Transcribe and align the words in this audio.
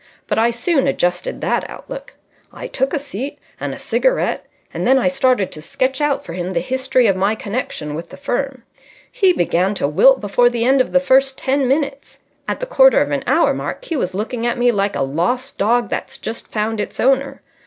But 0.25 0.39
I 0.39 0.49
soon 0.49 0.87
adjusted 0.87 1.41
that 1.41 1.63
outlook. 1.69 2.15
I 2.51 2.65
took 2.65 2.91
a 2.91 2.97
seat 2.97 3.37
and 3.59 3.71
a 3.71 3.77
cigarette, 3.77 4.47
and 4.73 4.87
then 4.87 4.97
I 4.97 5.07
started 5.07 5.51
to 5.51 5.61
sketch 5.61 6.01
out 6.01 6.25
for 6.25 6.33
him 6.33 6.53
the 6.53 6.59
history 6.59 7.05
of 7.05 7.15
my 7.15 7.35
connection 7.35 7.93
with 7.93 8.09
the 8.09 8.17
firm. 8.17 8.63
He 9.11 9.31
began 9.31 9.75
to 9.75 9.87
wilt 9.87 10.19
before 10.19 10.49
the 10.49 10.65
end 10.65 10.81
of 10.81 10.91
the 10.91 10.99
first 10.99 11.37
ten 11.37 11.67
minutes. 11.67 12.17
At 12.47 12.59
the 12.59 12.65
quarter 12.65 12.99
of 12.99 13.11
an 13.11 13.23
hour 13.27 13.53
mark 13.53 13.85
he 13.85 13.95
was 13.95 14.15
looking 14.15 14.47
at 14.47 14.57
me 14.57 14.71
like 14.71 14.95
a 14.95 15.03
lost 15.03 15.59
dog 15.59 15.89
that's 15.89 16.17
just 16.17 16.47
found 16.47 16.81
its 16.81 16.99
owner. 16.99 17.43